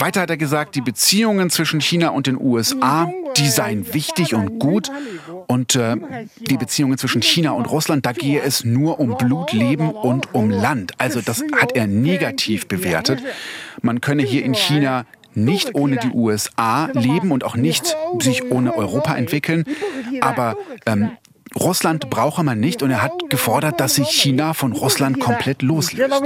[0.00, 4.58] Weiter hat er gesagt, die Beziehungen zwischen China und den USA, die seien wichtig und
[4.58, 4.90] gut.
[5.46, 5.96] Und äh,
[6.38, 10.48] die Beziehungen zwischen China und Russland, da gehe es nur um Blut, Leben und um
[10.48, 10.92] Land.
[10.98, 13.20] Also das hat er negativ bewertet.
[13.82, 18.76] Man könne hier in China nicht ohne die USA leben und auch nicht sich ohne
[18.76, 19.64] Europa entwickeln.
[20.20, 21.10] Aber ähm,
[21.58, 26.22] Russland brauche man nicht und er hat gefordert, dass sich China von Russland komplett loslöst.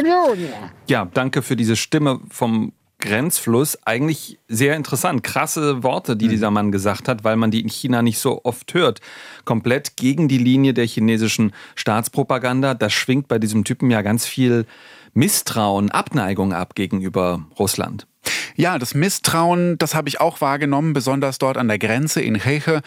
[0.87, 2.73] Ja, danke für diese Stimme vom
[3.05, 5.23] Grenzfluss eigentlich sehr interessant.
[5.23, 6.31] Krasse Worte, die mhm.
[6.31, 9.01] dieser Mann gesagt hat, weil man die in China nicht so oft hört.
[9.45, 12.73] Komplett gegen die Linie der chinesischen Staatspropaganda.
[12.73, 14.65] Das schwingt bei diesem Typen ja ganz viel
[15.13, 18.07] Misstrauen, Abneigung ab gegenüber Russland.
[18.57, 22.83] Ja, das Misstrauen, das habe ich auch wahrgenommen, besonders dort an der Grenze in Heche.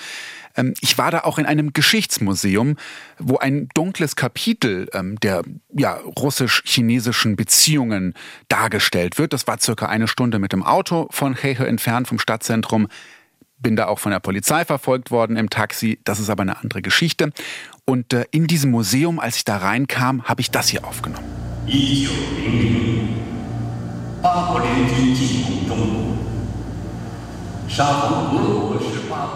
[0.57, 2.75] Ähm, ich war da auch in einem Geschichtsmuseum,
[3.19, 8.13] wo ein dunkles Kapitel ähm, der ja, russisch-chinesischen Beziehungen
[8.49, 9.33] dargestellt wird.
[9.33, 12.87] Das war circa eine Stunde mit dem Auto von Hehe entfernt vom Stadtzentrum.
[13.59, 15.99] Bin da auch von der Polizei verfolgt worden im Taxi.
[16.03, 17.31] Das ist aber eine andere Geschichte.
[17.85, 21.25] Und äh, in diesem Museum, als ich da reinkam, habe ich das hier aufgenommen.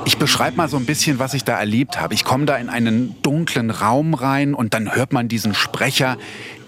[0.06, 2.14] Ich beschreibe mal so ein bisschen, was ich da erlebt habe.
[2.14, 6.18] Ich komme da in einen dunklen Raum rein und dann hört man diesen Sprecher,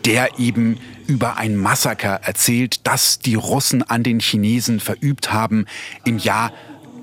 [0.05, 5.65] der eben über ein Massaker erzählt, das die Russen an den Chinesen verübt haben
[6.05, 6.51] im Jahr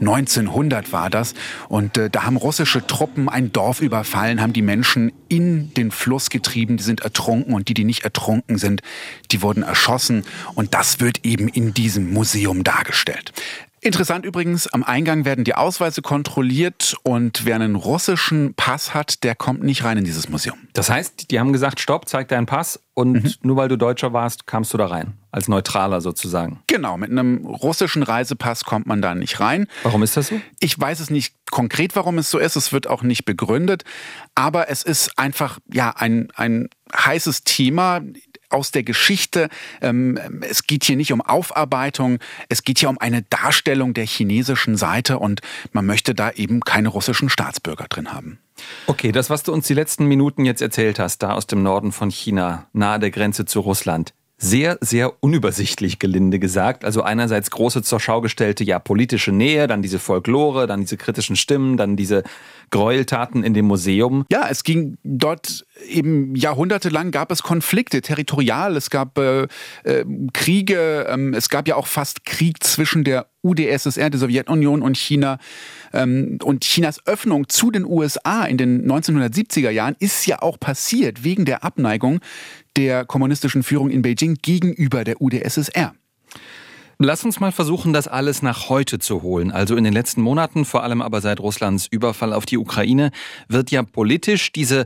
[0.01, 1.35] 1900 war das.
[1.69, 6.31] Und äh, da haben russische Truppen ein Dorf überfallen, haben die Menschen in den Fluss
[6.31, 8.83] getrieben, die sind ertrunken und die, die nicht ertrunken sind,
[9.31, 10.25] die wurden erschossen.
[10.55, 13.33] Und das wird eben in diesem Museum dargestellt.
[13.83, 19.35] Interessant übrigens, am Eingang werden die Ausweise kontrolliert und wer einen russischen Pass hat, der
[19.35, 20.59] kommt nicht rein in dieses Museum.
[20.75, 23.33] Das heißt, die haben gesagt, stopp, zeig deinen Pass und mhm.
[23.43, 25.15] nur weil du Deutscher warst, kamst du da rein.
[25.33, 26.61] Als Neutraler sozusagen.
[26.67, 29.67] Genau, mit einem russischen Reisepass kommt man da nicht rein.
[29.83, 30.41] Warum ist das so?
[30.59, 32.57] Ich weiß es nicht konkret, warum es so ist.
[32.57, 33.85] Es wird auch nicht begründet.
[34.35, 38.01] Aber es ist einfach, ja, ein, ein heißes Thema
[38.51, 39.49] aus der Geschichte.
[39.81, 44.77] Ähm, es geht hier nicht um Aufarbeitung, es geht hier um eine Darstellung der chinesischen
[44.77, 45.41] Seite und
[45.73, 48.41] man möchte da eben keine russischen Staatsbürger drin haben.
[48.87, 51.93] Okay, das, was du uns die letzten Minuten jetzt erzählt hast, da aus dem Norden
[51.93, 56.87] von China, nahe der Grenze zu Russland, sehr, sehr unübersichtlich, gelinde gesagt.
[56.87, 61.37] Also einerseits große zur Schau gestellte, ja, politische Nähe, dann diese Folklore, dann diese kritischen
[61.37, 62.23] Stimmen, dann diese
[62.71, 64.25] Gräueltaten in dem Museum.
[64.33, 69.47] Ja, es ging dort eben jahrhundertelang gab es Konflikte, territorial, es gab äh,
[69.85, 74.97] äh, Kriege, ähm, es gab ja auch fast Krieg zwischen der UdSSR, der Sowjetunion und
[74.97, 75.39] China.
[75.93, 81.25] Ähm, und Chinas Öffnung zu den USA in den 1970er Jahren ist ja auch passiert
[81.25, 82.21] wegen der Abneigung
[82.77, 85.95] der kommunistischen Führung in Beijing gegenüber der UdSSR.
[87.03, 89.51] Lass uns mal versuchen, das alles nach heute zu holen.
[89.53, 93.11] Also in den letzten Monaten, vor allem aber seit Russlands Überfall auf die Ukraine,
[93.49, 94.85] wird ja politisch diese,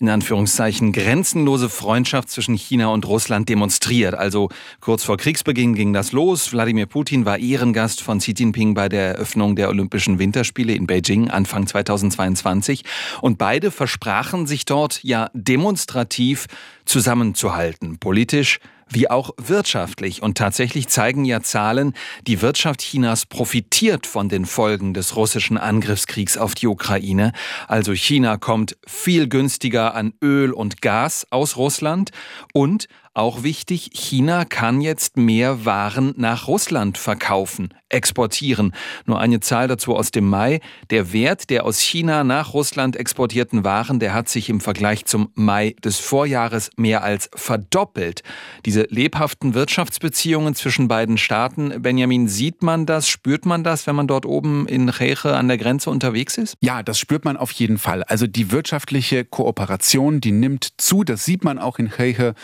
[0.00, 4.14] in Anführungszeichen, grenzenlose Freundschaft zwischen China und Russland demonstriert.
[4.14, 4.48] Also
[4.80, 6.50] kurz vor Kriegsbeginn ging das los.
[6.50, 11.28] Wladimir Putin war Ehrengast von Xi Jinping bei der Eröffnung der Olympischen Winterspiele in Beijing
[11.28, 12.84] Anfang 2022.
[13.20, 16.46] Und beide versprachen sich dort ja demonstrativ
[16.86, 17.98] zusammenzuhalten.
[17.98, 18.60] Politisch
[18.90, 20.22] wie auch wirtschaftlich.
[20.22, 21.94] Und tatsächlich zeigen ja Zahlen,
[22.26, 27.32] die Wirtschaft Chinas profitiert von den Folgen des russischen Angriffskriegs auf die Ukraine.
[27.68, 32.10] Also China kommt viel günstiger an Öl und Gas aus Russland
[32.52, 38.72] und auch wichtig, China kann jetzt mehr Waren nach Russland verkaufen, exportieren.
[39.04, 40.60] Nur eine Zahl dazu aus dem Mai.
[40.90, 45.30] Der Wert der aus China nach Russland exportierten Waren, der hat sich im Vergleich zum
[45.34, 48.22] Mai des Vorjahres mehr als verdoppelt.
[48.64, 54.06] Diese lebhaften Wirtschaftsbeziehungen zwischen beiden Staaten, Benjamin, sieht man das, spürt man das, wenn man
[54.06, 56.54] dort oben in Reche an der Grenze unterwegs ist?
[56.60, 58.04] Ja, das spürt man auf jeden Fall.
[58.04, 61.02] Also die wirtschaftliche Kooperation, die nimmt zu.
[61.02, 62.34] Das sieht man auch in Reche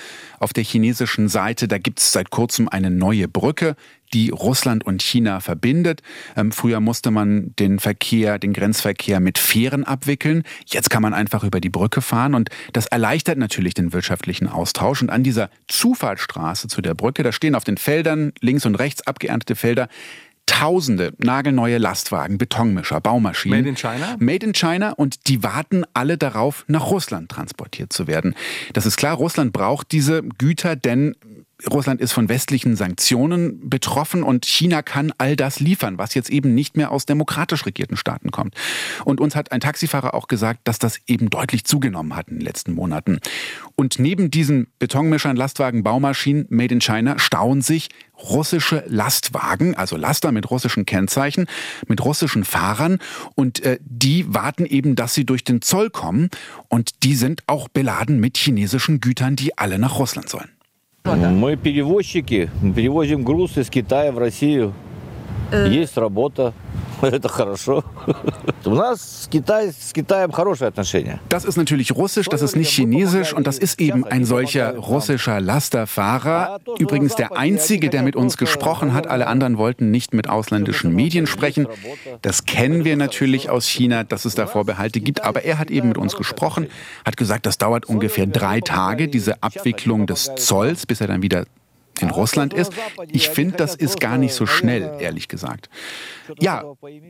[0.40, 3.77] auf der chinesischen Seite, da gibt es seit kurzem eine neue Brücke,
[4.12, 6.03] die Russland und China verbindet.
[6.37, 10.42] Ähm, früher musste man den Verkehr, den Grenzverkehr mit Fähren abwickeln.
[10.66, 15.03] Jetzt kann man einfach über die Brücke fahren und das erleichtert natürlich den wirtschaftlichen Austausch.
[15.03, 19.07] Und an dieser Zufahrtsstraße zu der Brücke, da stehen auf den Feldern links und rechts
[19.07, 19.88] abgeerntete Felder
[20.57, 23.59] tausende nagelneue Lastwagen, Betonmischer, Baumaschinen.
[23.59, 24.16] Made in China?
[24.19, 28.35] Made in China und die warten alle darauf, nach Russland transportiert zu werden.
[28.73, 31.14] Das ist klar, Russland braucht diese Güter, denn
[31.71, 36.55] Russland ist von westlichen Sanktionen betroffen und China kann all das liefern, was jetzt eben
[36.55, 38.55] nicht mehr aus demokratisch regierten Staaten kommt.
[39.07, 42.45] Und uns hat ein Taxifahrer auch gesagt, dass das eben deutlich zugenommen hat in den
[42.45, 43.21] letzten Monaten.
[43.75, 47.88] Und neben diesen Betonmischern, Lastwagen, Baumaschinen made in China stauen sich
[48.23, 51.47] russische Lastwagen, also Laster mit russischen Kennzeichen,
[51.87, 52.99] mit russischen Fahrern
[53.35, 56.31] und äh, die warten eben, dass sie durch den Zoll kommen
[56.69, 60.56] und die sind auch beladen mit chinesischen Gütern, die alle nach Russland sollen.
[61.14, 64.75] Мы перевозчики, перевозим груз из Китая в Россию.
[65.52, 66.54] Есть работа.
[67.02, 67.84] Это хорошо.
[68.63, 71.20] У нас с, Китай, с Китаем хорошие отношения.
[71.30, 75.41] Das ist natürlich russisch, das ist nicht chinesisch und das ist eben ein solcher russischer
[75.41, 76.60] Lasterfahrer.
[76.78, 79.08] Übrigens der einzige, der mit uns gesprochen hat.
[79.08, 81.67] Alle anderen wollten nicht mit ausländischen Medien sprechen.
[82.22, 85.24] Das kennen wir natürlich aus China, dass es da Vorbehalte gibt.
[85.24, 86.67] Aber er hat eben mit uns gesprochen,
[87.04, 91.46] hat gesagt, das dauert ungefähr drei Tage, diese Abwicklung des Zolls, bis er dann wieder
[92.01, 92.73] in Russland ist.
[93.11, 95.69] Ich finde, das ist gar nicht so schnell, ehrlich gesagt.
[96.39, 96.65] Ja,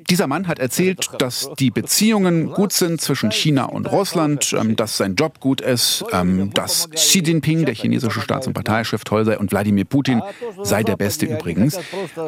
[0.09, 4.96] dieser Mann hat erzählt, dass die Beziehungen gut sind zwischen China und Russland, ähm, dass
[4.96, 9.38] sein Job gut ist, ähm, dass Xi Jinping, der chinesische Staats- und Parteichef, toll sei
[9.38, 10.22] und Wladimir Putin
[10.62, 11.79] sei der Beste übrigens.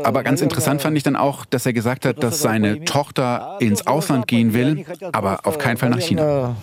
[0.03, 3.87] Aber ganz interessant fand ich dann auch, dass er gesagt hat, dass seine Tochter ins
[3.87, 6.57] Ausland gehen will, aber auf keinen Fall nach China.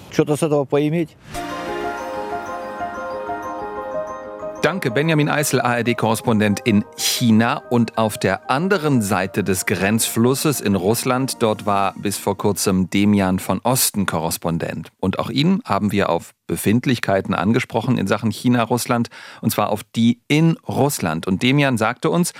[4.65, 7.57] Danke, Benjamin Eisel, ARD-Korrespondent in China.
[7.69, 13.37] Und auf der anderen Seite des Grenzflusses in Russland, dort war bis vor kurzem Demian
[13.37, 14.91] von Osten Korrespondent.
[14.99, 19.09] Und auch ihn haben wir auf Befindlichkeiten angesprochen in Sachen China-Russland,
[19.41, 21.27] und zwar auf die in Russland.
[21.27, 22.33] Und Demian sagte uns,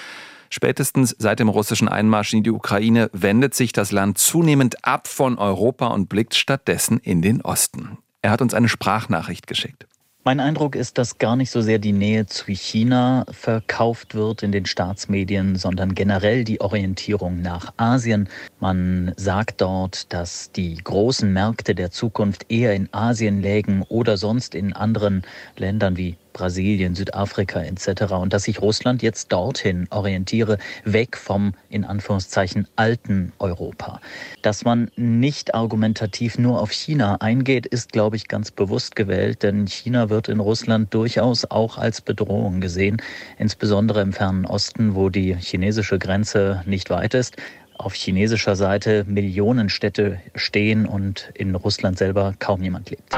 [0.49, 5.37] Spätestens seit dem russischen Einmarsch in die Ukraine wendet sich das Land zunehmend ab von
[5.37, 7.99] Europa und blickt stattdessen in den Osten.
[8.23, 9.85] Er hat uns eine Sprachnachricht geschickt.
[10.27, 14.51] Mein Eindruck ist, dass gar nicht so sehr die Nähe zu China verkauft wird in
[14.51, 18.27] den Staatsmedien, sondern generell die Orientierung nach Asien.
[18.59, 24.55] Man sagt dort, dass die großen Märkte der Zukunft eher in Asien lägen oder sonst
[24.55, 25.21] in anderen
[25.57, 28.11] Ländern wie Brasilien, Südafrika etc.
[28.11, 34.01] Und dass sich Russland jetzt dorthin orientiere, weg vom in Anführungszeichen alten Europa.
[34.41, 39.65] Dass man nicht argumentativ nur auf China eingeht, ist, glaube ich, ganz bewusst gewählt, denn
[39.65, 43.01] China wird in Russland durchaus auch als Bedrohung gesehen,
[43.39, 47.37] insbesondere im fernen Osten, wo die chinesische Grenze nicht weit ist
[47.77, 53.13] auf chinesischer Seite Millionen Städte stehen und in Russland selber kaum jemand lebt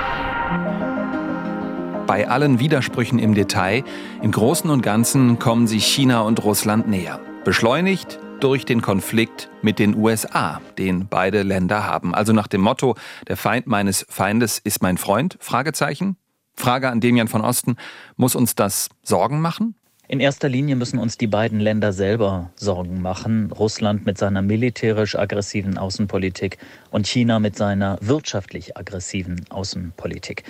[2.07, 3.83] bei allen Widersprüchen im Detail,
[4.23, 7.19] im Großen und Ganzen kommen sich China und Russland näher.
[7.43, 12.15] Beschleunigt durch den Konflikt mit den USA, den beide Länder haben.
[12.15, 12.95] Also nach dem Motto,
[13.27, 15.37] der Feind meines Feindes ist mein Freund?
[15.41, 16.15] Fragezeichen.
[16.53, 17.75] Frage an Demian von Osten,
[18.15, 19.75] muss uns das Sorgen machen?
[20.07, 23.51] In erster Linie müssen uns die beiden Länder selber Sorgen machen.
[23.51, 26.57] Russland mit seiner militärisch aggressiven Außenpolitik
[26.89, 30.43] und China mit seiner wirtschaftlich aggressiven Außenpolitik.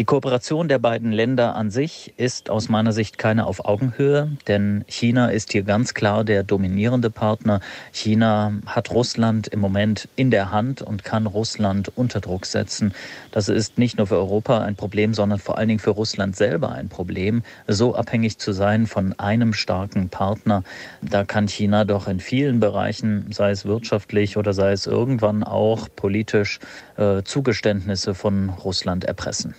[0.00, 4.82] Die Kooperation der beiden Länder an sich ist aus meiner Sicht keine auf Augenhöhe, denn
[4.88, 7.60] China ist hier ganz klar der dominierende Partner.
[7.92, 12.94] China hat Russland im Moment in der Hand und kann Russland unter Druck setzen.
[13.30, 16.72] Das ist nicht nur für Europa ein Problem, sondern vor allen Dingen für Russland selber
[16.72, 20.64] ein Problem, so abhängig zu sein von einem starken Partner.
[21.02, 25.90] Da kann China doch in vielen Bereichen, sei es wirtschaftlich oder sei es irgendwann auch
[25.94, 26.58] politisch,
[26.96, 29.54] äh, Zugeständnisse von Russland erpressen.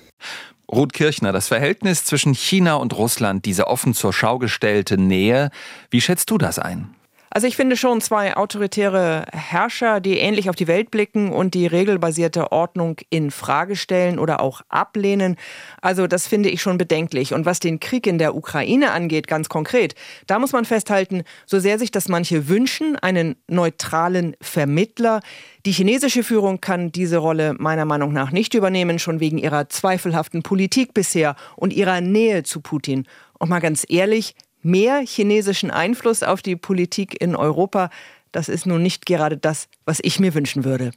[0.71, 5.51] Ruth Kirchner, das Verhältnis zwischen China und Russland, diese offen zur Schau gestellte Nähe,
[5.89, 6.95] wie schätzt du das ein?
[7.33, 11.65] Also ich finde schon zwei autoritäre Herrscher, die ähnlich auf die Welt blicken und die
[11.65, 15.37] regelbasierte Ordnung in Frage stellen oder auch ablehnen.
[15.81, 17.33] Also das finde ich schon bedenklich.
[17.33, 19.95] Und was den Krieg in der Ukraine angeht, ganz konkret,
[20.27, 25.21] da muss man festhalten, so sehr sich das manche wünschen, einen neutralen Vermittler,
[25.65, 30.43] die chinesische Führung kann diese Rolle meiner Meinung nach nicht übernehmen, schon wegen ihrer zweifelhaften
[30.43, 33.05] Politik bisher und ihrer Nähe zu Putin.
[33.39, 37.89] Und mal ganz ehrlich, mehr chinesischen Einfluss auf die Politik in Europa,
[38.31, 40.91] das ist nun nicht gerade das, was ich mir wünschen würde.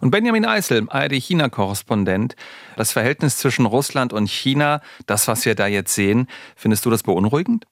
[0.00, 2.36] Und Benjamin Eisel, ARD-China-Korrespondent,
[2.76, 7.02] das Verhältnis zwischen Russland und China, das, was wir da jetzt sehen, findest du das
[7.02, 7.66] beunruhigend?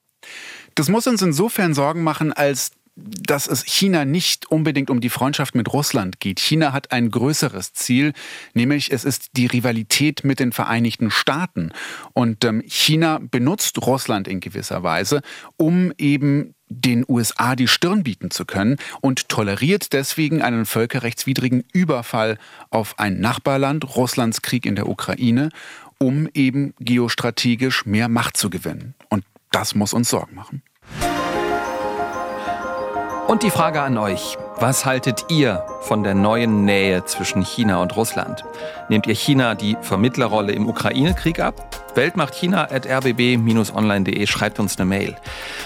[0.75, 5.53] Das muss uns insofern Sorgen machen, als dass es China nicht unbedingt um die Freundschaft
[5.53, 6.39] mit Russland geht.
[6.39, 8.13] China hat ein größeres Ziel,
[8.53, 11.71] nämlich es ist die Rivalität mit den Vereinigten Staaten.
[12.13, 15.21] Und ähm, China benutzt Russland in gewisser Weise,
[15.57, 22.37] um eben den USA die Stirn bieten zu können und toleriert deswegen einen völkerrechtswidrigen Überfall
[22.69, 25.49] auf ein Nachbarland, Russlands Krieg in der Ukraine,
[25.99, 28.95] um eben geostrategisch mehr Macht zu gewinnen.
[29.09, 30.63] Und das muss uns Sorgen machen.
[33.27, 34.37] Und die Frage an euch.
[34.57, 38.45] Was haltet ihr von der neuen Nähe zwischen China und Russland?
[38.87, 41.75] Nehmt ihr China die Vermittlerrolle im Ukraine-Krieg ab?
[41.95, 45.15] Weltmacht China at rbb-online.de schreibt uns eine Mail.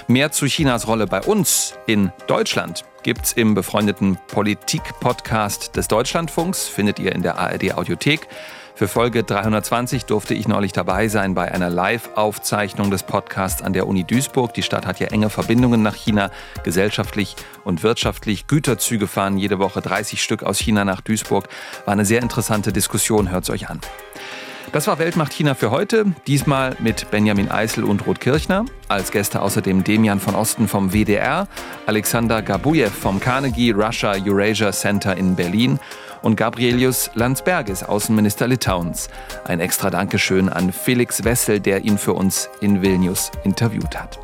[0.07, 6.97] Mehr zu Chinas Rolle bei uns in Deutschland gibt's im befreundeten Politik-Podcast des Deutschlandfunks, findet
[6.99, 8.27] ihr in der ARD-Audiothek.
[8.79, 13.85] Für Folge 320 durfte ich neulich dabei sein bei einer Live-Aufzeichnung des Podcasts an der
[13.87, 14.53] Uni Duisburg.
[14.53, 16.31] Die Stadt hat ja enge Verbindungen nach China,
[16.63, 18.47] gesellschaftlich und wirtschaftlich.
[18.47, 21.49] Güterzüge fahren jede Woche 30 Stück aus China nach Duisburg.
[21.83, 23.81] War eine sehr interessante Diskussion, hört es euch an.
[24.71, 26.05] Das war Weltmacht China für heute.
[26.27, 28.63] Diesmal mit Benjamin Eisel und Ruth Kirchner.
[28.87, 31.47] Als Gäste außerdem Demian von Osten vom WDR,
[31.85, 35.79] Alexander Gabujew vom Carnegie Russia Eurasia Center in Berlin
[36.21, 39.09] und Gabrielius Landsbergis, Außenminister Litauens.
[39.45, 44.19] Ein extra Dankeschön an Felix Wessel, der ihn für uns in Vilnius interviewt hat.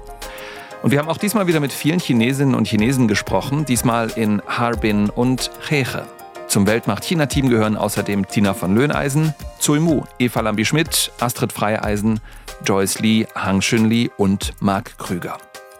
[0.83, 5.09] Und wir haben auch diesmal wieder mit vielen Chinesinnen und Chinesen gesprochen, diesmal in Harbin
[5.09, 6.05] und Cheche.
[6.47, 12.19] Zum Weltmacht-China-Team gehören außerdem Tina von Löhneisen, Zui Mu, Eva Lambi-Schmidt, Astrid Freieisen,
[12.63, 15.37] Joyce Lee, Hang Shun Lee und Marc Krüger.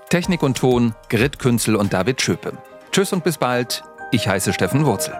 [0.09, 2.53] Technik und Ton, Grit Künzel und David Schöpe.
[2.91, 3.84] Tschüss und bis bald.
[4.11, 5.16] Ich heiße Steffen Wurzel.